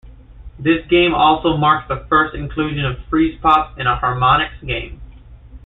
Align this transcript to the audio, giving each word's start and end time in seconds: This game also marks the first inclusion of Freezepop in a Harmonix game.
This 0.57 0.83
game 0.87 1.13
also 1.13 1.57
marks 1.57 1.87
the 1.87 2.07
first 2.09 2.33
inclusion 2.33 2.85
of 2.85 2.95
Freezepop 3.11 3.77
in 3.77 3.85
a 3.85 3.97
Harmonix 3.99 4.49
game. 4.65 4.99